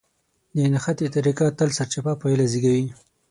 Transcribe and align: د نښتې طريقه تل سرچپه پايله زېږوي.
د 0.55 0.57
نښتې 0.73 1.07
طريقه 1.15 1.45
تل 1.57 1.69
سرچپه 1.77 2.13
پايله 2.21 2.45
زېږوي. 2.51 2.85